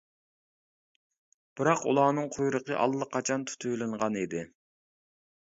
بىراق، 1.61 1.83
ئۇلارنىڭ 1.91 2.31
قۇيرۇقى 2.39 2.77
ئاللىقاچان 2.79 3.45
تۇتۇۋېلىنغان 3.53 4.19
ئىدى. 4.25 4.45